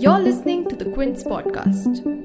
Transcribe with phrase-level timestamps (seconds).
[0.00, 2.20] You're listening to the Quint's podcast.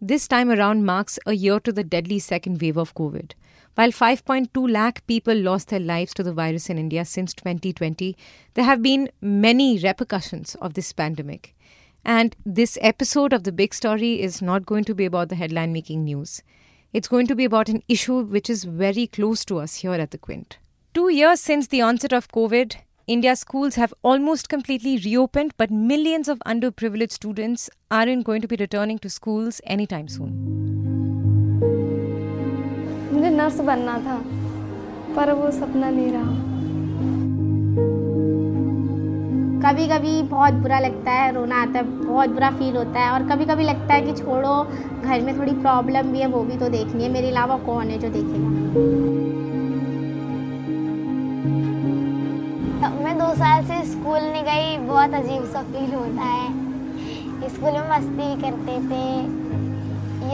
[0.00, 3.34] This time around marks a year to the deadly second wave of COVID.
[3.76, 8.16] While 5.2 lakh people lost their lives to the virus in India since 2020,
[8.54, 11.54] there have been many repercussions of this pandemic.
[12.04, 15.72] And this episode of The Big Story is not going to be about the headline
[15.72, 16.42] making news.
[16.93, 20.11] It's going to be about an issue which is very close to us here at
[20.11, 20.57] the Quint.
[20.93, 22.75] Two years since the onset of COVID,
[23.07, 28.55] India's schools have almost completely reopened, but millions of underprivileged students aren't going to be
[28.55, 30.31] returning to schools anytime soon.
[33.13, 34.17] मुझे nurse बनना था
[35.15, 36.48] पर वो सपना नहीं रहा
[39.70, 43.26] कभी कभी बहुत बुरा लगता है रोना आता है बहुत बुरा फील होता है और
[43.28, 44.54] कभी कभी लगता है कि छोड़ो
[45.02, 47.98] घर में थोड़ी प्रॉब्लम भी है वो भी तो देखनी है मेरे अलावा कौन है
[47.98, 48.48] जो देखेगा?
[53.04, 57.88] मैं दो साल से स्कूल नहीं गई बहुत अजीब सा फील होता है। स्कूल में
[57.90, 59.04] मस्ती भी करते थे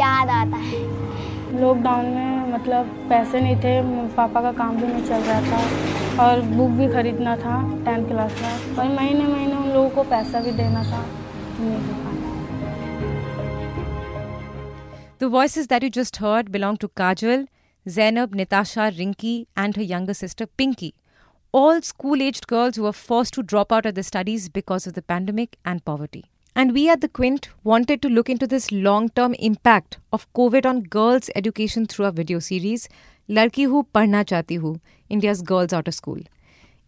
[0.01, 0.81] याद आता है।
[1.61, 3.81] लॉकडाउन में मतलब पैसे नहीं थे
[4.17, 5.61] पापा का काम भी नहीं चल रहा था।
[6.25, 10.41] और बुक भी खरीदना था टेंथ क्लास का और महीने महीने उन लोगों को पैसा
[10.41, 11.01] भी देना था
[11.61, 12.25] नहीं हो पाया
[15.19, 17.47] The voices that you just heard belong to Kajal,
[17.89, 20.93] Zainab, Nitasha, Rinki, and her younger sister Pinky.
[21.53, 24.93] All school aged girls who were forced to drop out of their studies because of
[24.93, 26.25] the pandemic and poverty.
[26.55, 30.67] And we at the Quint wanted to look into this long term impact of COVID
[30.67, 32.89] on girls' education through our video series,
[33.29, 36.21] Ladki Hoon Padhna Chahti Hoon India's Girls Out of School.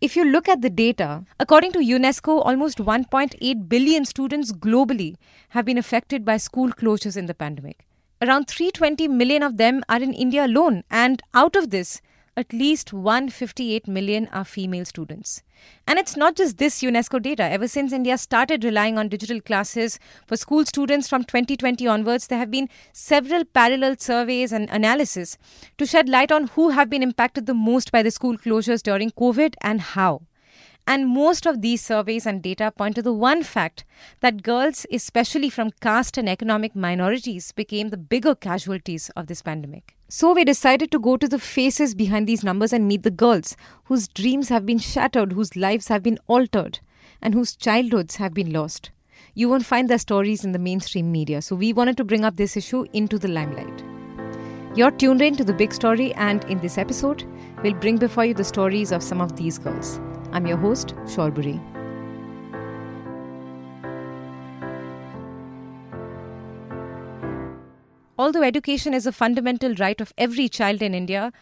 [0.01, 5.17] If you look at the data, according to UNESCO, almost 1.8 billion students globally
[5.49, 7.85] have been affected by school closures in the pandemic.
[8.23, 12.01] Around 320 million of them are in India alone, and out of this,
[12.39, 15.43] at least 158 million are female students.
[15.89, 17.43] And it's not just this UNESCO data.
[17.43, 22.39] Ever since India started relying on digital classes for school students from 2020 onwards, there
[22.39, 25.37] have been several parallel surveys and analysis
[25.79, 29.11] to shed light on who have been impacted the most by the school closures during
[29.11, 30.23] COVID and how.
[30.87, 33.85] And most of these surveys and data point to the one fact
[34.21, 39.98] that girls, especially from caste and economic minorities, became the bigger casualties of this pandemic.
[40.11, 43.59] So we decided to go to the faces behind these numbers and meet the girls
[43.85, 46.81] whose dreams have been shattered, whose lives have been altered,
[47.21, 48.91] and whose childhoods have been lost.
[49.35, 52.37] You won't find their stories in the mainstream media, so we wanted to bring up
[52.37, 53.85] this issue into the limelight.
[54.75, 57.25] You're tuned in to the big story, and in this episode,
[57.63, 60.01] we'll bring before you the stories of some of these girls.
[60.33, 61.78] I'm your host, Shorbori.
[68.19, 71.33] Although education is a fundamental right of every child in India,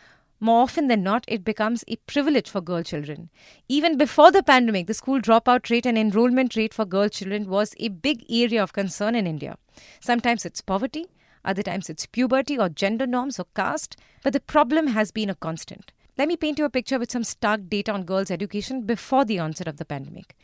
[0.40, 3.30] more often than not, it becomes a privilege for girl children.
[3.66, 7.74] Even before the pandemic, the school dropout rate and enrollment rate for girl children was
[7.78, 9.56] a big area of concern in India.
[10.00, 11.06] Sometimes it's poverty,
[11.46, 15.34] other times it's puberty or gender norms or caste, but the problem has been a
[15.34, 15.92] constant.
[16.18, 19.38] Let me paint you a picture with some stark data on girls' education before the
[19.38, 20.36] onset of the pandemic.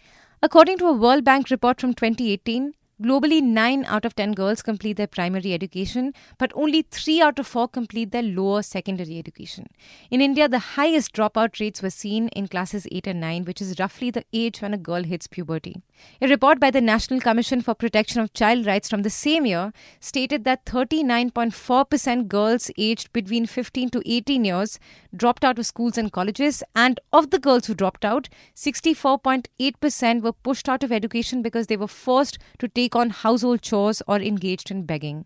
[0.43, 2.73] According to a World Bank report from 2018,
[3.03, 7.49] Globally, 9 out of 10 girls complete their primary education, but only 3 out of
[7.49, 9.67] 4 complete their lower secondary education.
[10.09, 13.81] In India, the highest dropout rates were seen in classes 8 and 9, which is
[13.81, 15.83] roughly the age when a girl hits puberty.
[16.21, 19.73] A report by the National Commission for Protection of Child Rights from the same year
[19.99, 24.79] stated that 39.4% girls aged between 15 to 18 years
[25.15, 30.33] dropped out of schools and colleges, and of the girls who dropped out, 64.8% were
[30.33, 34.21] pushed out of education because they were forced to take take on household chores or
[34.21, 35.25] engaged in begging.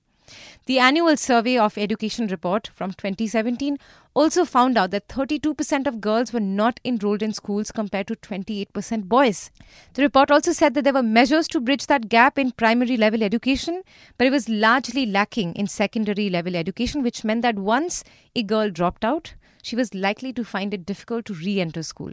[0.66, 3.78] The annual survey of education report from 2017
[4.12, 9.04] also found out that 32% of girls were not enrolled in schools compared to 28%
[9.04, 9.52] boys.
[9.94, 13.22] The report also said that there were measures to bridge that gap in primary level
[13.22, 13.82] education,
[14.18, 18.02] but it was largely lacking in secondary level education, which meant that once
[18.34, 19.34] a girl dropped out,
[19.66, 22.12] she was likely to find it difficult to re enter school.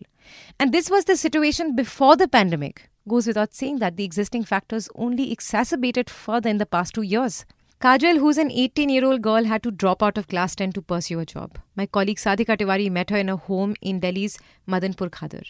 [0.60, 2.90] And this was the situation before the pandemic.
[3.08, 7.46] Goes without saying that the existing factors only exacerbated further in the past two years.
[7.80, 10.82] Kajal, who's an 18 year old girl, had to drop out of class 10 to
[10.82, 11.60] pursue a job.
[11.76, 15.44] My colleague Sadhika Tiwari met her in a home in Delhi's Madanpur Khadar.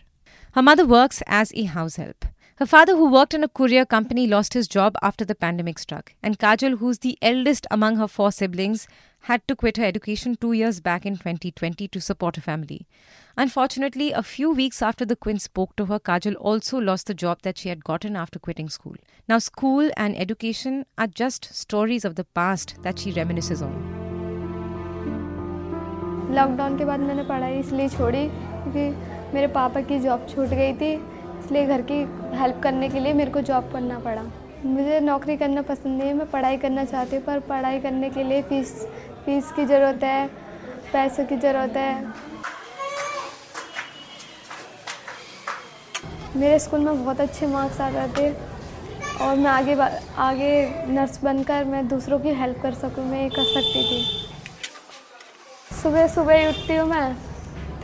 [0.54, 2.26] Her mother works as a house help.
[2.58, 6.14] Her father, who worked in a courier company, lost his job after the pandemic struck.
[6.22, 8.88] And Kajal, who's the eldest among her four siblings,
[9.24, 12.86] had to quit her education two years back in 2020 to support her family.
[13.38, 17.42] Unfortunately, a few weeks after the Quint spoke to her, Kajal also lost the job
[17.44, 18.96] that she had gotten after quitting school.
[19.30, 23.74] Now, school and education are just stories of the past that she reminisces on.
[26.34, 28.90] Lockdown के बाद मैंने पढ़ाई इसलिए छोड़ी क्योंकि
[29.34, 32.00] मेरे पापा की जॉब छूट गई थी इसलिए घर की
[32.40, 34.24] हेल्प करने के लिए मेरे को जॉब करना पड़ा
[34.66, 38.24] मुझे नौकरी करना पसंद नहीं है मैं पढ़ाई करना चाहती हूँ पर पढ़ाई करने के
[38.24, 38.74] लिए फीस
[39.26, 40.28] फ़ीस की ज़रूरत है
[40.94, 41.92] पैसों की ज़रूरत है।
[46.36, 49.76] मेरे स्कूल में बहुत अच्छे मार्क्स आ रहे थे और मैं आगे
[50.22, 50.52] आगे
[50.90, 54.02] नर्स बनकर मैं दूसरों की हेल्प कर सकूँ मैं ये कर सकती थी।
[55.82, 57.16] सुबह सुबह ही उठती हूँ मैं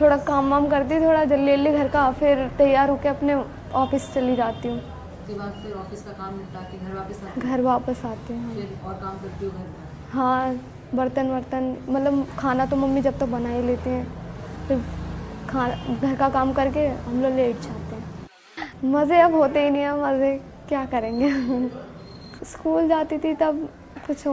[0.02, 3.34] थोड़ा काम वाम करती थोड़ा जल्दी जल्दी घर का फिर तैयार होकर अपने
[3.76, 4.80] ऑफ़िस चली जाती हूँ।
[5.28, 9.18] फिर ऑफ़िस का काम निपटा के घर वापस आती घर वापस आती हूँ। और काम
[9.22, 9.66] करती हूँ
[10.12, 10.54] हाँ
[10.96, 14.06] बर्तन वर्तन मतलब खाना तो मम्मी जब तक तो बना ही लेती हैं,
[14.68, 14.82] फिर
[15.50, 19.82] खाना घर का काम करके हम लोग लेट जाते हैं। मज़े अब होते ही नहीं
[19.82, 20.36] हैं, मज़े,
[20.70, 21.30] क्या करेंगे?
[22.46, 23.68] स्कूल जाती थी तब
[24.08, 24.28] कुछ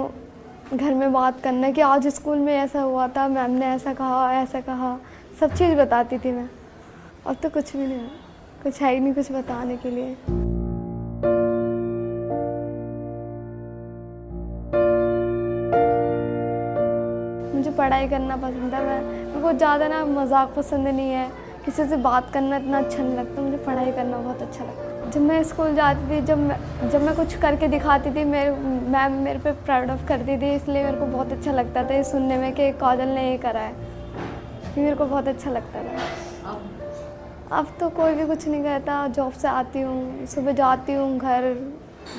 [0.75, 4.33] घर में बात करना कि आज स्कूल में ऐसा हुआ था, मैम ने ऐसा कहा
[4.33, 4.97] ऐसा कहा,
[5.41, 6.49] सब चीज़ बताती थी मैं।
[7.27, 8.09] अब तो कुछ भी नहीं,
[8.63, 10.46] कुछ है ही नहीं कुछ बताने के लिए।
[18.07, 21.31] पढ़ाई करना पसंद है, मैं, मेरे को ज़्यादा ना मज़ाक पसंद नहीं है।
[21.65, 25.21] किसी से बात करना इतना अच्छा नहीं लगता, मुझे पढ़ाई करना बहुत अच्छा लगता जब
[25.23, 28.51] मैं स्कूल जाती थी, जब मैं जब मैं कुछ करके दिखाती थी, मेरे,
[28.91, 32.05] मैम मेरे पे प्राउड ऑफ़ करती थी, इसलिए मेरे को बहुत अच्छा लगता था, ये
[32.05, 33.75] सुनने में कि काजल ने ये करा है।
[34.79, 36.59] मेरे को बहुत अच्छा लगता था।
[37.53, 41.55] अब तो कोई भी कुछ नहीं कहता जॉब से आती हूँ, सुबह जाती हूँ घर,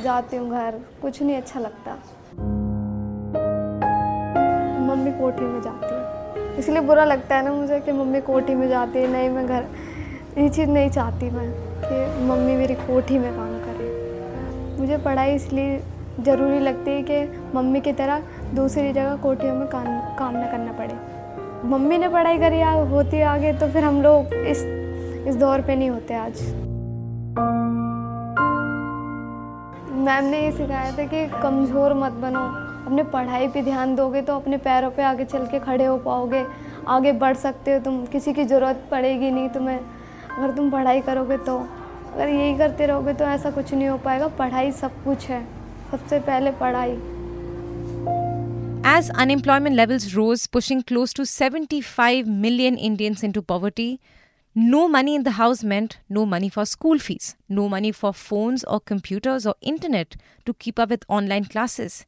[0.04, 1.98] जाती हूँ घर, कुछ नहीं अच्छा लगता।
[4.98, 8.68] मम्मी कोठी में जाती है। इसलिए बुरा लगता है ना मुझे कि मम्मी कोठी में
[8.70, 9.66] जाती है नहीं मैं घर
[10.38, 11.50] ये चीज़ नहीं चाहती मैं
[11.84, 15.80] कि मम्मी मेरी कोठी में काम करे। मुझे पढ़ाई इसलिए
[16.26, 18.24] ज़रूरी लगती है कि मम्मी की तरह
[18.56, 19.86] दूसरी जगह कोठियों में काम
[20.18, 20.96] काम ना करना पड़े।
[21.70, 24.64] मम्मी ने पढ़ाई करी आ, होती आगे तो फिर हम लोग इस
[25.28, 26.42] इस दौर पे नहीं होते आज।
[30.08, 34.36] मैम ने ये सिखाया था कि कमज़ोर मत बनो। अपने पढ़ाई पे ध्यान दोगे तो
[34.40, 36.44] अपने पैरों पे आगे चल के खड़े हो पाओगे
[36.88, 41.38] आगे बढ़ सकते हो तुम किसी की ज़रूरत पड़ेगी नहीं तुम्हें अगर तुम पढ़ाई करोगे
[41.48, 45.44] तो अगर यही करते रहोगे तो ऐसा कुछ नहीं हो पाएगा पढ़ाई सब कुछ है
[45.92, 46.98] सबसे पहले पढ़ाई
[48.90, 54.00] As unemployment levels rose, pushing close to 75 million Indians into poverty,
[54.56, 58.64] no money in the house meant no money for school fees, no money for phones
[58.64, 62.06] or computers or internet to keep up with online classes.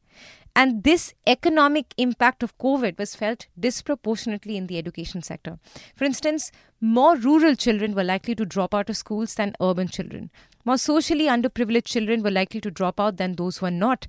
[0.60, 5.58] And this economic impact of COVID was felt disproportionately in the education sector.
[5.96, 6.52] For instance,
[6.82, 10.30] more rural children were likely to drop out of schools than urban children.
[10.66, 14.06] More socially underprivileged children were likely to drop out than those who are not.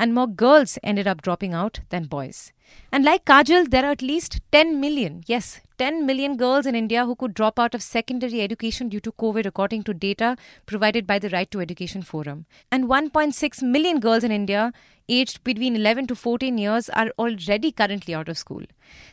[0.00, 2.52] And more girls ended up dropping out than boys.
[2.90, 7.04] And like Kajal, there are at least 10 million, yes, 10 million girls in India
[7.06, 11.18] who could drop out of secondary education due to COVID, according to data provided by
[11.18, 12.46] the Right to Education Forum.
[12.70, 14.72] And 1.6 million girls in India
[15.08, 18.62] aged between 11 to 14 years are already currently out of school.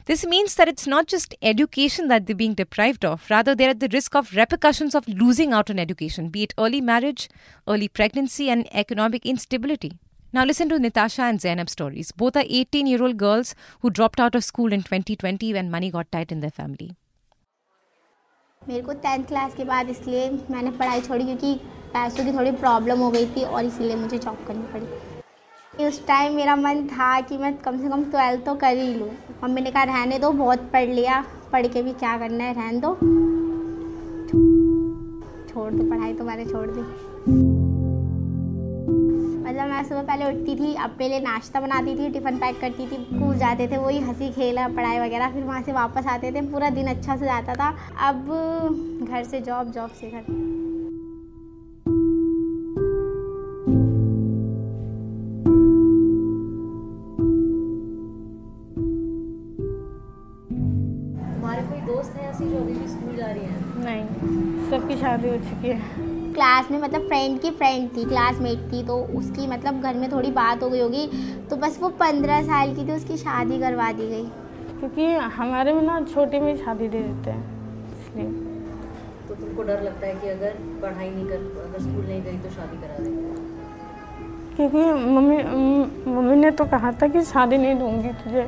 [0.05, 3.79] This means that it's not just education that they're being deprived of, rather, they're at
[3.79, 7.29] the risk of repercussions of losing out on education, be it early marriage,
[7.67, 9.93] early pregnancy, and economic instability.
[10.33, 12.11] Now, listen to Natasha and Zainab's stories.
[12.11, 15.89] Both are 18 year old girls who dropped out of school in 2020 when money
[15.89, 16.89] got tight in their family.
[18.61, 21.53] मेरे को tenth class के बाद इसलिए मैंने पढ़ाई छोड़ी क्योंकि
[21.93, 26.35] पैसों की थोड़ी प्रॉब्लम हो गई थी और इसलिए मुझे जॉब करनी पड़ी उस टाइम
[26.35, 29.09] मेरा मन था कि मैं कम से कम ट्वेल्थ तो कर ही लूँ
[29.43, 32.79] मम्मी ने कहा रहने दो बहुत पढ़ लिया पढ़ के भी क्या करना है रहने
[32.79, 32.93] दो
[35.47, 37.58] छोड़ दो पढ़ाई तो मैंने छोड़ दी
[39.49, 42.97] मतलब मैं सुबह पहले उठती थी अब पहले नाश्ता बनाती थी टिफ़िन पैक करती थी
[43.03, 46.69] स्कूल जाते थे वही हँसी खेला पढ़ाई वगैरह फिर वहाँ से वापस आते थे पूरा
[46.69, 47.69] दिन अच्छा से जाता था।
[48.09, 48.27] अब
[49.09, 50.23] घर से जॉब जॉब से घर।
[61.69, 63.83] कोई दोस्त है ऐसी जो अभी भी स्कूल जा रही हैं?
[63.85, 68.83] नहीं सबकी शादी हो चुकी है। क्लास में मतलब फ्रेंड की फ्रेंड थी क्लासमेट थी
[68.83, 71.05] तो उसकी मतलब घर में थोड़ी बात हो गई होगी
[71.49, 74.25] तो बस वो पंद्रह साल की थी उसकी शादी करवा दी गई।
[74.79, 75.05] क्योंकि
[75.35, 77.43] हमारे में ना छोटे में शादी दे देते हैं
[77.93, 78.27] इसलिए।
[79.27, 82.49] तो तुमको डर लगता है कि अगर पढ़ाई नहीं कर अगर स्कूल नहीं गई तो
[82.49, 83.21] शादी करा देंगे?
[84.55, 85.37] क्योंकि मम्मी
[86.11, 88.43] मम्मी ने तो कहा था कि शादी नहीं दूँगी तुझे।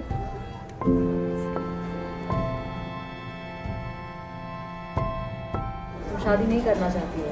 [6.04, 7.31] तुम शादी नहीं करना चाहती है?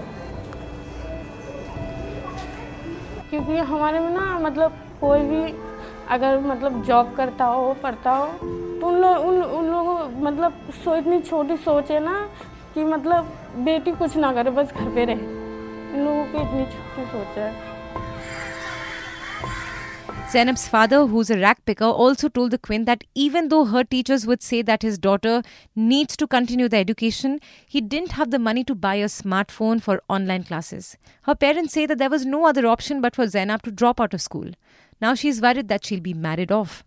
[3.29, 5.53] क्योंकि हमारे में ना मतलब कोई भी
[6.09, 8.27] अगर मतलब जॉब करता हो, पढ़ता हो
[8.79, 12.29] तो उन लोग उन उन लोगों मतलब सो, इतनी छोटी सोच है ना
[12.74, 17.05] कि मतलब बेटी कुछ ना करे, बस घर पे रहे। उन लोगों की इतनी छोटी
[17.05, 17.68] सोच है।
[20.31, 24.27] Zainab's father, who's a rack picker, also told the Quint that even though her teachers
[24.27, 25.41] would say that his daughter
[25.75, 30.03] needs to continue the education, he didn't have the money to buy a smartphone for
[30.07, 30.98] online classes.
[31.24, 34.13] Her parents say that there was no other option but for Zainab to drop out
[34.13, 34.51] of school.
[35.01, 36.83] Now she's worried that she'll be married off.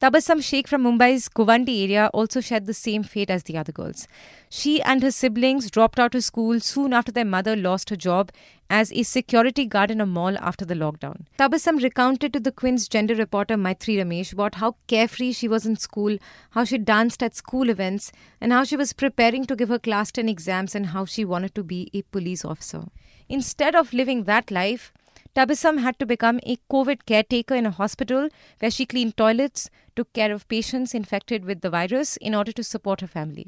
[0.00, 4.08] Tabassum Sheikh from Mumbai's Govandi area also shared the same fate as the other girls.
[4.48, 8.32] She and her siblings dropped out of school soon after their mother lost her job
[8.70, 11.26] as a security guard in a mall after the lockdown.
[11.38, 15.76] Tabassum recounted to the Quint's gender reporter Mythreyee Ramesh about how carefree she was in
[15.76, 16.16] school,
[16.52, 20.10] how she danced at school events, and how she was preparing to give her class
[20.10, 22.84] 10 exams and how she wanted to be a police officer.
[23.28, 24.94] Instead of living that life,
[25.36, 30.12] Tabassum had to become a COVID caretaker in a hospital where she cleaned toilets, took
[30.12, 33.46] care of patients infected with the virus in order to support her family.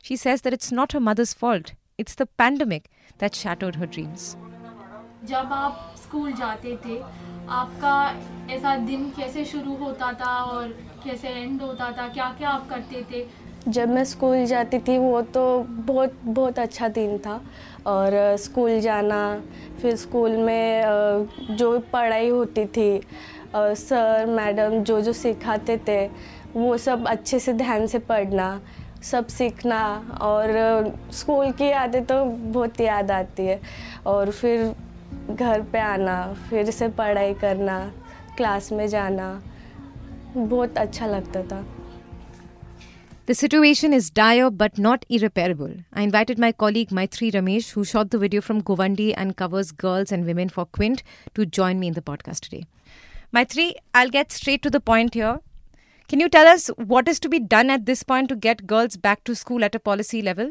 [0.00, 2.88] She says that it's not her mother's fault, it's the pandemic
[3.18, 4.36] that shattered her dreams.
[5.24, 6.98] जब आप school जाते थे
[7.58, 7.94] आपका
[8.54, 10.68] ऐसा दिन कैसे शुरू होता था और
[11.04, 13.26] कैसे एंड होता था क्या क्या आप करते थे
[13.72, 15.44] जब मैं स्कूल जाती थी वो तो
[15.86, 17.40] बहुत बहुत अच्छा दिन था
[17.86, 19.42] और स्कूल जाना,
[19.82, 23.00] फिर स्कूल में जो पढ़ाई होती थी
[23.56, 26.06] सर, मैडम जो जो सिखाते थे,
[26.54, 28.60] वो सब अच्छे से ध्यान से पढ़ना,
[29.02, 29.82] सब सीखना
[30.22, 30.48] और
[31.12, 33.60] स्कूल की यादें तो बहुत याद आती है।
[34.06, 34.74] और फिर
[35.30, 36.16] घर पे आना,
[36.50, 37.78] फिर से पढ़ाई करना,
[38.36, 39.42] क्लास में जाना,
[40.36, 41.64] बहुत अच्छा लगता था।
[43.26, 45.74] The situation is dire but not irreparable.
[45.94, 50.12] I invited my colleague Mythreyee Ramesh, who shot the video from Govandi and covers girls
[50.12, 51.02] and women for Quint,
[51.34, 52.66] to join me in the podcast today.
[53.34, 55.40] Mythreyee, I'll get straight to the point here.
[56.06, 58.98] Can you tell us what is to be done at this point to get girls
[58.98, 60.50] back to school at a policy level?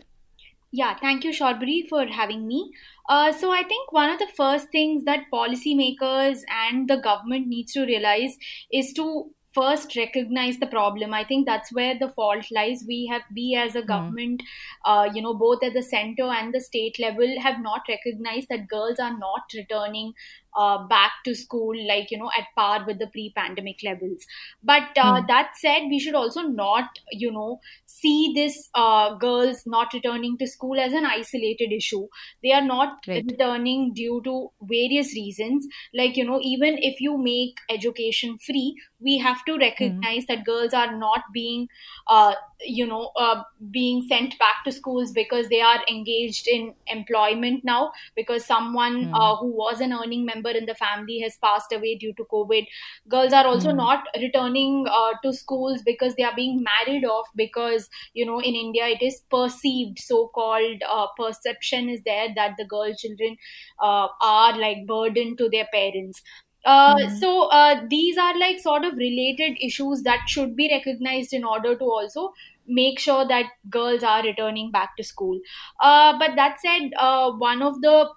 [0.72, 2.72] Yeah, thank you, Shorbori, for having me.
[3.08, 7.74] Uh, so I think one of the first things that policymakers and the government needs
[7.74, 8.36] to realize
[8.72, 11.13] is to first recognize the problem.
[11.13, 12.83] I think that's where the fault lies.
[12.88, 14.43] We have we as a government
[14.86, 18.67] uh, you know both at the center and the state level have not recognized that
[18.67, 20.13] girls are not returning
[20.55, 24.25] uh, back to school like you know at par with the pre-pandemic levels.
[24.62, 29.93] But uh, that said we should also not you know see this uh, girls not
[29.93, 32.07] returning to school as an isolated issue.
[32.41, 33.25] They are not Right.
[33.29, 35.67] returning due to various reasons.
[35.93, 40.74] Like you know even if you make education free we have to recognize that girls
[40.74, 41.67] are not being
[42.07, 47.63] uh, you know uh, being sent back to schools because they are engaged in employment
[47.63, 51.95] now because someone uh, who was an earning member in the family has passed away
[51.97, 52.65] due to covid.
[53.09, 57.89] Girls are also not returning uh, to schools because they are being married off because
[58.13, 62.65] you know in india it is perceived so called uh, perception is there that the
[62.65, 63.35] girl children
[63.79, 66.21] uh, are like burden to their parents.
[66.65, 71.43] Uh, so uh, these are like sort of related issues that should be recognized in
[71.43, 72.31] order to also
[72.65, 75.38] make sure that girls are returning back to school.
[75.81, 78.09] Uh, but that said uh, one of the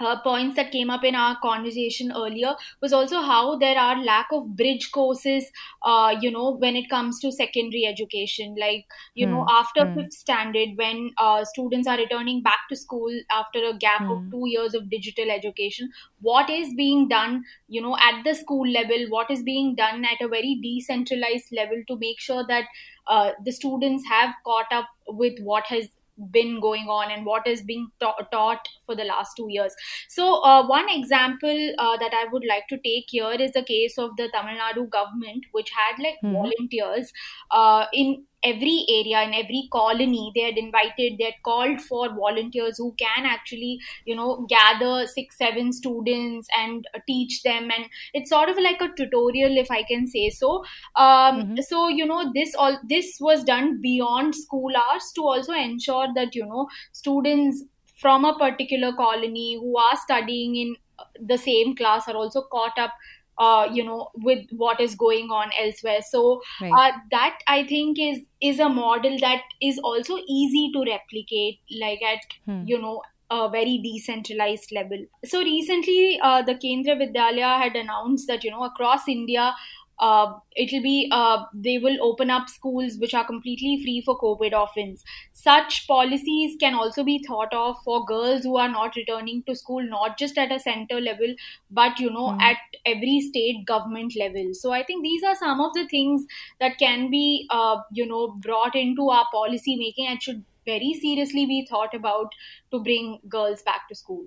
[0.00, 4.26] uh, points that came up in our conversation earlier was also how there are lack
[4.32, 5.46] of bridge courses
[5.82, 8.54] uh, you know when it comes to secondary education.
[8.58, 8.84] Like
[9.14, 13.76] you know after fifth standard when uh, students are returning back to school after a
[13.76, 18.34] gap of two years of digital education what is being done you know at the
[18.34, 19.06] school level?
[19.08, 22.64] What is being done at a very decentralized level to make sure that
[23.06, 25.88] uh, the students have caught up with what has
[26.30, 29.74] been going on and what is being ta- taught for the last two years.
[30.08, 33.98] So, uh, one example uh, that I would like to take here is the case
[33.98, 37.12] of the Tamil Nadu government, which had like volunteers
[37.50, 42.76] uh, in every area in every colony they had invited they had called for volunteers
[42.78, 47.70] who can actually you know gather six seven students and uh, teach them.
[47.70, 50.64] And it's sort of like a tutorial if i can say so.
[50.96, 56.08] Um, so you know this all this was done beyond school hours to also ensure
[56.14, 57.64] that you know students
[58.00, 62.78] from a particular colony who are studying in uh, the same class are also caught
[62.78, 62.92] up
[63.38, 66.00] uh, you know with what is going on elsewhere.
[66.02, 66.72] So Right.
[66.78, 72.02] uh, that i think is is a model that is also easy to replicate like
[72.02, 72.20] at
[72.64, 74.98] you know a very decentralized level.
[75.24, 79.52] So recently uh, the Kendriya Vidyalaya had announced that you know across india
[79.98, 84.52] uh, it'll be uh, they will open up schools which are completely free for covid
[84.52, 85.04] orphans.
[85.32, 89.82] Such policies can also be thought of for girls who are not returning to school
[89.82, 91.34] not just at a center level
[91.70, 92.40] but you know Mm.
[92.40, 94.52] at every state government level.
[94.54, 96.26] So i think these are some of the things
[96.60, 101.46] that can be uh, you know brought into our policy making and should very seriously
[101.46, 102.32] be thought about
[102.72, 104.24] to bring girls back to school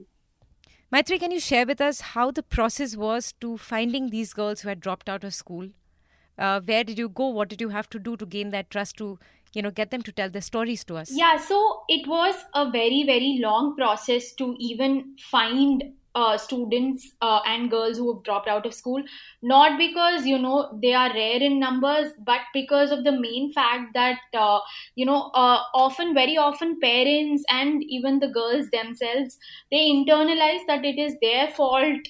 [0.92, 4.70] Mythreyee, can you share with us how the process was to finding these girls who
[4.70, 5.70] had dropped out of school?
[6.38, 7.28] Uh, where did you go?
[7.28, 9.20] What did you have to do to gain that trust to,
[9.54, 11.12] you know, get them to tell their stories to us?
[11.12, 15.84] Yeah, so it was a very, very long process to even find
[16.22, 19.04] uh, students uh, and girls who have dropped out of school.
[19.42, 23.94] Not because, you know, they are rare in numbers, but because of the main fact
[23.94, 24.60] that, uh,
[24.96, 29.38] you know, uh, often, very often, parents and even the girls themselves,
[29.72, 32.08] they internalize that it is their fault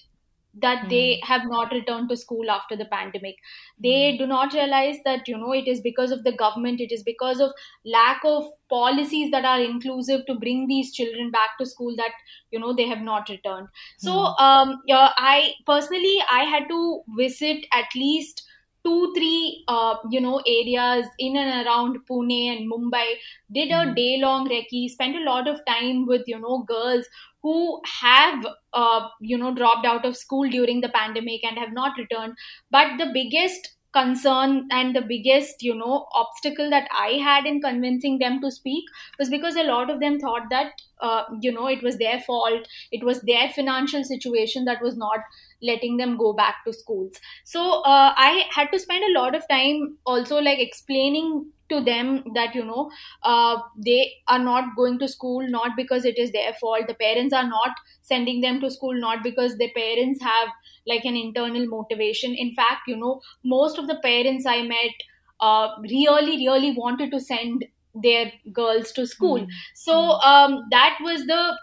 [0.55, 0.89] that hmm.
[0.89, 3.35] they have not returned to school after the pandemic.
[3.81, 4.17] They hmm.
[4.17, 7.39] do not realize that you know it is because of the government it is because
[7.39, 7.51] of
[7.85, 12.11] lack of policies that are inclusive to bring these children back to school that
[12.51, 13.67] you know they have not returned.
[13.97, 14.43] So hmm.
[14.43, 18.43] um yeah, i personally i had to visit at least
[18.85, 23.07] two three uh, you know areas in and around pune and mumbai
[23.51, 27.05] did a day long recce spent a lot of time with you know girls
[27.43, 31.97] who have uh, you know dropped out of school during the pandemic and have not
[31.97, 32.33] returned.
[32.71, 38.19] But the biggest concern and the biggest you know obstacle that i had in convincing
[38.19, 38.83] them to speak
[39.17, 42.67] was because a lot of them thought that uh, you know it was their fault.
[42.91, 45.19] It was their financial situation that was not
[45.61, 47.19] letting them go back to schools.
[47.45, 52.23] So uh, i had to spend a lot of time also like explaining to them
[52.35, 52.89] that you know
[53.23, 56.87] uh, they are not going to school not because it is their fault.
[56.87, 57.71] The parents are not
[58.01, 60.49] sending them to school not because their parents have
[60.87, 62.33] like an internal motivation.
[62.35, 65.05] In fact you know most of the parents i met
[65.39, 69.45] uh, really really wanted to send their girls to school.
[69.75, 69.93] So
[70.31, 71.57] um, that was the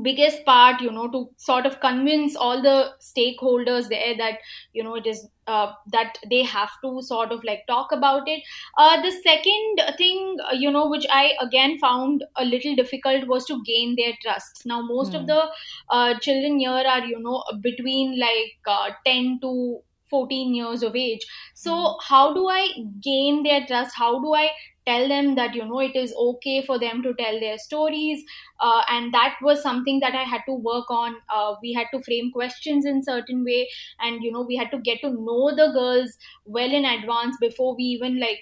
[0.00, 4.38] biggest part you know to sort of convince all the stakeholders there that
[4.72, 8.42] you know it is uh, that they have to sort of like talk about it.
[8.78, 13.44] Uh, the second thing uh, you know which i again found a little difficult was
[13.44, 14.62] to gain their trust.
[14.64, 15.50] Now most of the
[15.90, 21.26] uh, children here are you know between like uh, 10 to 14 years of age.
[21.54, 22.68] So how do i
[23.00, 23.94] gain their trust?
[23.96, 24.50] How do i
[24.86, 28.24] tell them that you know it is okay for them to tell their stories
[28.60, 31.16] uh, and that was something that i had to work on.
[31.34, 33.68] Uh, we had to frame questions in certain way
[34.00, 37.74] and you know we had to get to know the girls well in advance before
[37.76, 38.40] we even like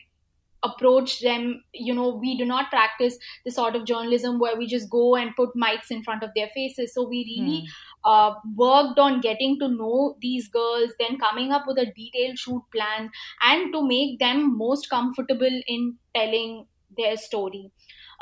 [0.63, 1.63] approach them.
[1.73, 5.35] You know we do not practice the sort of journalism where we just go and
[5.37, 6.95] put mics in front of their faces.
[6.95, 7.65] So we really
[8.05, 12.63] uh, worked on getting to know these girls then coming up with a detailed shoot
[12.75, 13.11] plan
[13.43, 17.71] and to make them most comfortable in telling their story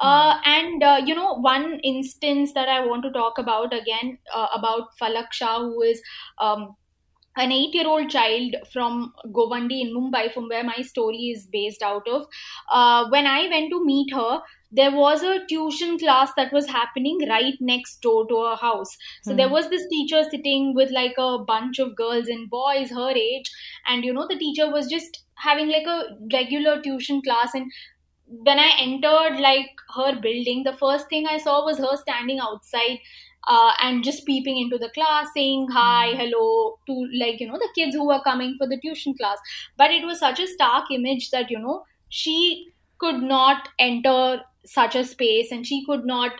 [0.01, 4.49] uh, and uh, you know one instance that i want to talk about again uh,
[4.55, 6.03] about falak shah who is
[6.39, 6.75] um,
[7.37, 11.83] an eight year old child from Govandi in Mumbai, from where my story is based
[11.83, 12.27] out of.
[12.71, 17.19] Uh, when I went to meet her, there was a tuition class that was happening
[17.29, 18.97] right next door to her house.
[19.23, 23.11] So there was this teacher sitting with like a bunch of girls and boys her
[23.11, 23.51] age,
[23.87, 27.71] and you know, the teacher was just having like a regular tuition class and
[28.27, 32.99] when I entered like her building, the first thing I saw was her standing outside
[33.47, 37.69] uh, and just peeping into the class, saying hi, hello to like you know the
[37.75, 39.39] kids who were coming for the tuition class.
[39.77, 44.95] But it was such a stark image that you know she could not enter such
[44.95, 46.33] a space and she could not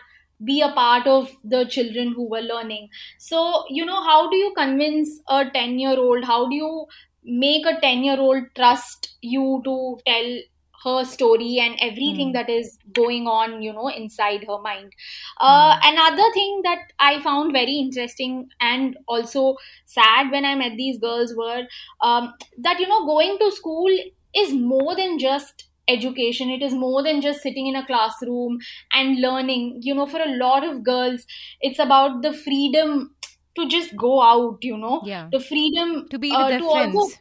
[0.43, 2.89] be a part of the children who were learning.
[3.17, 6.23] So you know how do you convince a ten year old?
[6.23, 6.85] How do you
[7.23, 10.37] make a 10 year old trust you to tell
[10.83, 14.93] her story and everything that is going on you know inside her mind
[15.41, 20.97] uh, another thing that i found very interesting and also sad when i met these
[20.99, 21.63] girls were
[22.01, 23.89] um, that you know going to school
[24.35, 26.49] is more than just education.
[26.57, 28.59] It is more than just sitting in a classroom
[28.93, 29.79] and learning.
[29.81, 31.25] You know for a lot of girls
[31.61, 33.15] it's about the freedom
[33.55, 35.01] to just go out you know.
[35.05, 35.27] Yeah.
[35.31, 37.17] the freedom To be with uh, their to also- friends.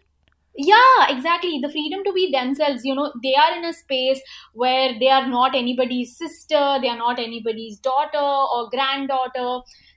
[0.56, 1.58] yeah exactly.
[1.62, 2.84] The freedom to be themselves.
[2.84, 4.20] You know they are in a space
[4.52, 8.26] where they are not anybody's sister they are not anybody's daughter
[8.56, 9.50] or granddaughter.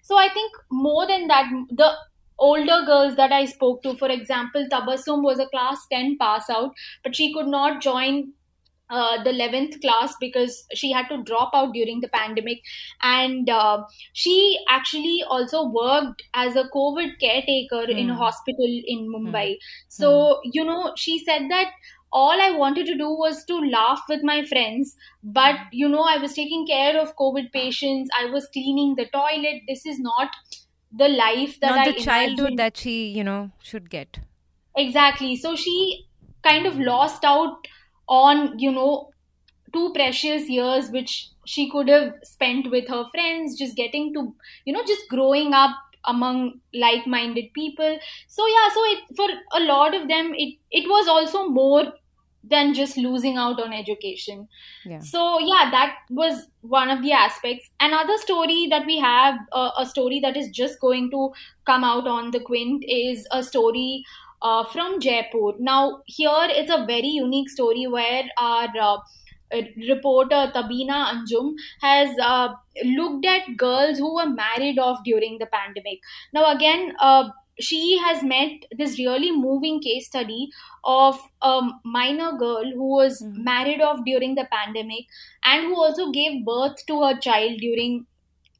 [0.10, 1.50] So i think more than that
[1.82, 1.90] the
[2.46, 6.72] older girls that i spoke to for example tabassum was a class 10 pass out
[7.04, 8.18] but she could not join
[8.92, 12.60] uh, the 11th class because she had to drop out during the pandemic
[13.02, 17.98] and uh, she actually also worked as a covid caretaker mm.
[17.98, 18.20] in a hmm.
[18.20, 19.58] hospital in mumbai mm.
[19.88, 20.52] so mm.
[20.54, 21.72] you know she said that
[22.12, 25.80] all i wanted to do was to laugh with my friends but hmm.
[25.84, 29.86] you know i was taking care of covid patients i was cleaning the toilet this
[29.86, 30.40] is not
[30.92, 34.20] the life that not I the childhood that she you know should get
[34.76, 36.08] exactly so she
[36.44, 37.68] kind of lost out
[38.12, 39.10] on you know
[39.74, 44.74] two precious years which she could have spent with her friends just getting to you
[44.74, 45.72] know just growing up
[46.06, 47.98] among like-minded people.
[48.28, 51.94] So yeah so it for a lot of them it it was also more
[52.44, 54.48] than just losing out on education.
[54.84, 55.00] Yeah.
[55.00, 57.70] so yeah that was one of the aspects.
[57.80, 61.30] Another story that we have uh, a story that is just going to
[61.66, 64.04] come out on the quint is a story
[64.42, 65.54] uh, from Jaipur.
[65.60, 68.98] Now, here it's a very unique story where our uh,
[69.88, 76.00] reporter Tabina Anjum has uh, looked at girls who were married off during the pandemic.
[76.34, 80.50] Now, again, uh, she has met this really moving case study
[80.84, 83.44] of a minor girl who was mm.
[83.44, 85.06] married off during the pandemic
[85.44, 88.06] and who also gave birth to her child during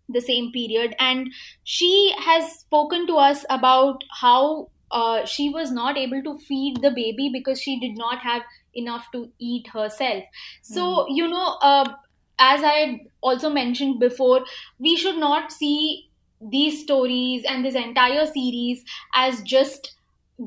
[0.10, 1.32] the same period and
[1.64, 6.92] she has spoken to us about how uh, she was not able to feed the
[6.92, 10.24] baby because she did not have enough to eat herself.
[10.62, 11.06] So, mm.
[11.10, 11.94] you know, uh,
[12.40, 14.42] as I also mentioned before,
[14.80, 16.10] we should not see
[16.42, 19.96] these stories and this entire series as just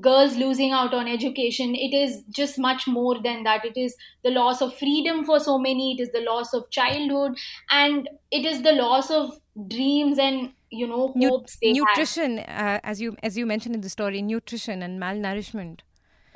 [0.00, 4.30] girls losing out on education it is just much more than that it is the
[4.30, 7.38] loss of freedom for so many it is the loss of childhood
[7.70, 13.01] and it is the loss of dreams and you know hopes they nutrition uh, as
[13.01, 15.81] you as you mentioned in the story nutrition and malnourishment.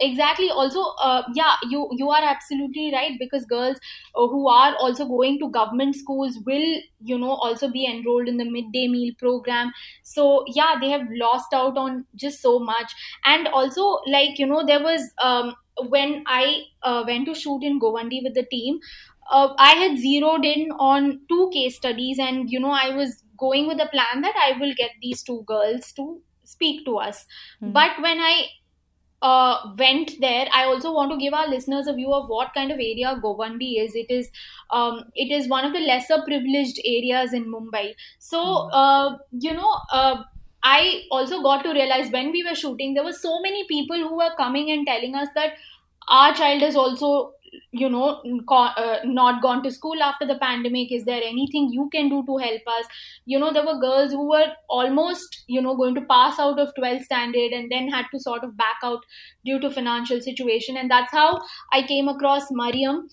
[0.01, 0.48] Exactly.
[0.48, 3.79] Also uh, yeah you you are absolutely right because girls
[4.14, 8.37] uh, who are also going to government schools will you know also be enrolled in
[8.37, 9.72] the midday meal program.
[10.05, 12.92] So yeah they have lost out on just so much.
[13.24, 15.55] And also like you know there was um,
[15.88, 18.81] when i uh, went to shoot in govandi with the team
[19.31, 23.66] uh, I had zeroed in on two case studies, and you know, I was going
[23.66, 27.27] with the plan that I will get these two girls to speak to us.
[27.62, 27.72] Mm-hmm.
[27.72, 28.46] But when I
[29.20, 32.70] uh, went there, I also want to give our listeners a view of what kind
[32.70, 33.94] of area Govandi is.
[33.94, 34.31] It is
[34.70, 37.94] um, it is one of the lesser privileged areas in Mumbai.
[38.18, 38.74] So mm-hmm.
[38.74, 39.79] uh, you know.
[39.92, 40.22] Uh,
[40.61, 44.16] I also got to realize when we were shooting, there were so many people who
[44.16, 45.53] were coming and telling us that
[46.08, 47.32] our child is also
[47.72, 50.92] you know uh, not gone to school after the pandemic.
[50.92, 52.86] Is there anything you can do to help us?
[53.24, 56.74] You know there were girls who were almost you know going to pass out of
[56.78, 59.04] 12th standard and then had to sort of back out
[59.44, 60.76] due to financial situation.
[60.76, 61.40] And that's how
[61.72, 63.08] i came across mariam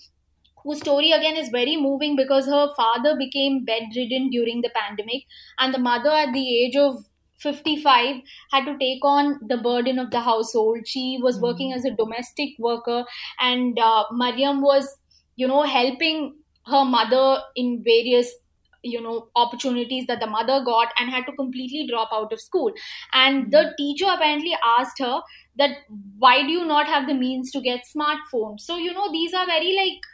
[0.64, 5.24] whose story again is very moving because her father became bedridden during the pandemic.
[5.58, 7.04] And the mother at the age of
[7.38, 8.16] 55
[8.52, 11.42] had to take on the burden of the household she was hmm.
[11.42, 13.04] working as a domestic worker
[13.40, 14.96] and uh, mariam was
[15.36, 16.34] you know helping
[16.66, 18.32] her mother in various
[18.82, 22.72] you know opportunities that the mother got and had to completely drop out of school
[23.12, 23.74] and the hmm.
[23.76, 25.20] teacher apparently asked her
[25.58, 25.70] that
[26.18, 29.46] why do you not have the means to get smartphones so you know these are
[29.46, 30.12] very like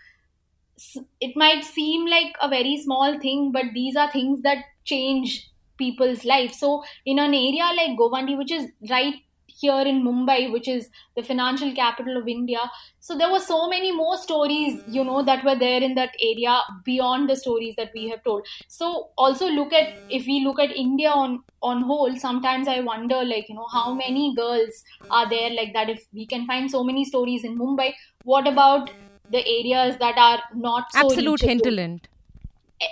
[1.20, 5.51] it might seem like a very small thing but these are things that change
[5.82, 6.52] people's life.
[6.52, 9.14] So in an area like Govandi, which is right
[9.60, 12.58] here in Mumbai, which is the financial capital of India.
[13.00, 16.60] So there were so many more stories, you know, that were there in that area
[16.84, 18.46] beyond the stories that we have told.
[18.68, 23.22] So also look at if we look at India on on whole, sometimes I wonder
[23.24, 25.88] like, you know, how many girls are there like that?
[25.88, 27.92] If we can find so many stories in Mumbai,
[28.24, 28.90] what about
[29.28, 32.08] the areas that are not so absolute hinterland?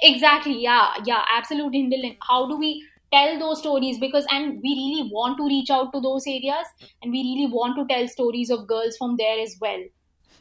[0.03, 0.63] Exactly.
[0.63, 0.95] Yeah.
[1.05, 1.25] Yeah.
[1.31, 3.99] Absolute hinterland how do we tell those stories?
[3.99, 6.67] Because and we really want to reach out to those areas
[7.03, 9.83] and we really want to tell stories of girls from there as well.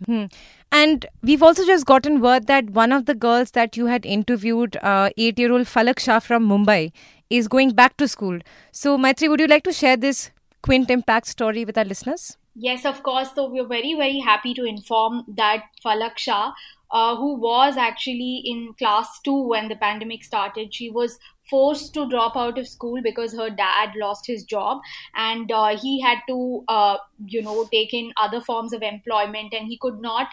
[0.05, 0.25] Hmm.
[0.71, 4.77] and we've also just gotten word that one of the girls that you had interviewed
[4.77, 6.93] uh, eight year old falak shah from mumbai
[7.29, 8.39] is going back to school.
[8.71, 10.31] So mythreyee would you like to share this
[10.62, 12.38] quint impact story with our listeners?
[12.55, 13.29] Yes, of course.
[13.35, 16.53] So we're very, very happy to inform that Falak Shah,
[16.91, 20.73] uh, who was actually in class two when the pandemic started.
[20.73, 24.82] She was forced to drop out of school because her dad lost his job
[25.15, 29.67] and uh, he had to, uh, you know, take in other forms of employment and
[29.67, 30.28] he could not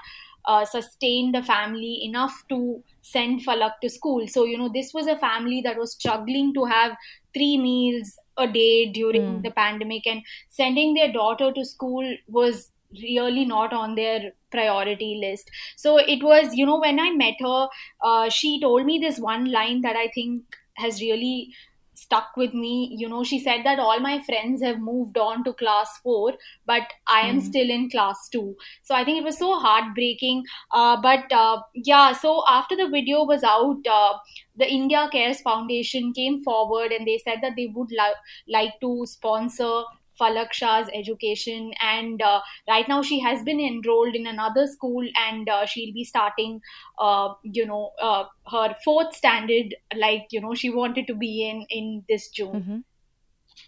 [0.47, 4.27] uh, sustain the family enough to send Falak to school.
[4.29, 6.93] So, you know, this was a family that was struggling to have
[7.35, 9.43] three meals a day during mm.
[9.43, 12.71] the pandemic and sending their daughter to school was
[13.03, 15.51] really not on their priority list.
[15.77, 17.69] So it was you know when i met her
[18.03, 20.43] uh, she told me this one line that i think
[20.75, 21.53] has really
[21.97, 22.95] stuck with me.
[22.99, 26.35] You know she said that all my friends have moved on to class 4
[26.67, 27.47] but i am mm-hmm.
[27.47, 30.45] still in class 2 so i think it was so heartbreaking.
[30.71, 34.15] Uh, but uh, yeah so after the video was out uh,
[34.57, 39.05] the india cares foundation came forward and they said that they would li- like to
[39.07, 39.83] sponsor
[40.21, 41.73] Falak Shah's education.
[41.81, 46.05] And uh, right now, she has been enrolled in another school, and uh, she'll be
[46.05, 46.61] starting,
[46.99, 51.67] uh, you know, uh, her fourth standard, like you know, she wanted to be in
[51.71, 52.85] in this June.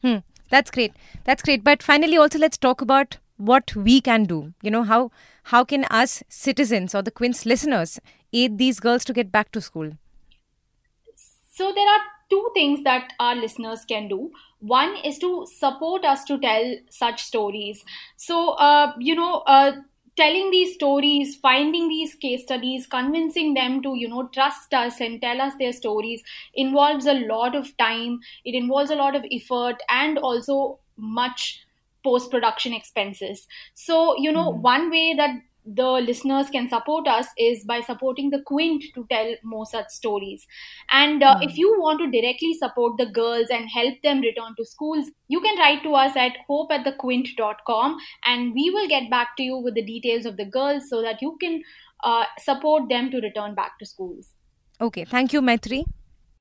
[0.03, 0.09] Mm-hmm.
[0.09, 0.19] Hmm.
[0.51, 0.93] That's great.
[1.25, 1.63] That's great.
[1.63, 4.53] But finally, also let's talk about what we can do.
[4.63, 5.11] You know how
[5.45, 7.99] how can us citizens or the Quint's listeners
[8.33, 9.93] aid these girls to get back to school?
[11.59, 14.31] So there are two things that our listeners can do.
[14.61, 17.85] One is to support us to tell such stories.
[18.17, 19.73] So, uh, you know, uh,
[20.17, 25.21] telling these stories finding these case studies convincing them to you know trust us and
[25.23, 29.77] tell us their stories involves a lot of time it involves a lot of effort
[29.89, 31.65] and also much
[32.03, 34.63] post production expenses so you know mm-hmm.
[34.63, 35.31] one way that
[35.65, 40.47] the listeners can support us is by supporting the Quint to tell more such stories.
[40.91, 41.45] And uh, mm.
[41.45, 45.41] if you want to directly support the girls and help them return to schools, you
[45.41, 49.59] can write to us at hope at thequint.com and we will get back to you
[49.59, 51.63] with the details of the girls so that you can
[52.05, 54.35] uh, support them to return back to schools.
[54.81, 55.05] Okay.
[55.05, 55.85] Thank you, Mythreyee.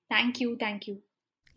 [0.10, 0.56] Thank you.
[0.58, 1.02] Thank you.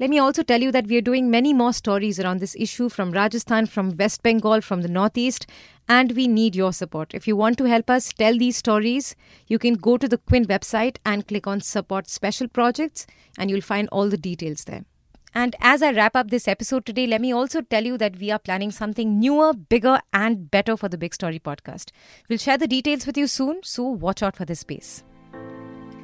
[0.01, 2.89] Let me also tell you that we are doing many more stories around this issue
[2.89, 5.47] from Rajasthan, from West Bengal, from the Northeast,
[5.91, 7.13] and we need your support.
[7.13, 9.15] If you want to help us tell these stories,
[9.47, 13.61] you can go to the Quint website and click on Support Special Projects, and you'll
[13.61, 14.87] find all the details there.
[15.35, 18.31] And as I wrap up this episode today, let me also tell you that we
[18.31, 21.91] are planning something newer, bigger, and better for the Big Story podcast.
[22.31, 25.05] We'll share the details with you soon, so watch out for this space.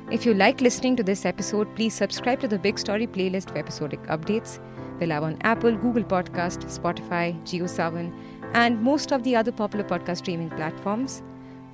[0.09, 3.59] If you like listening to this episode, please subscribe to the Big Story playlist for
[3.59, 4.61] episodic updates.
[5.01, 8.17] We're live on Apple, Google Podcast, Spotify, JioSaavn,
[8.55, 11.25] and most of the other popular podcast streaming platforms.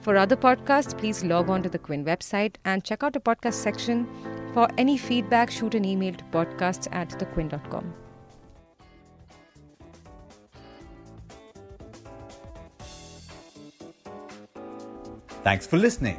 [0.00, 3.52] For other podcasts, please log on to the Quint website and check out the podcast
[3.52, 4.08] section.
[4.54, 7.92] For any feedback, shoot an email to podcasts at thequint.com.
[15.44, 16.18] Thanks for listening.